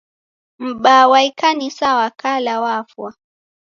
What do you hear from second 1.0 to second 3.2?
wa ikanisa wa kala wafwa.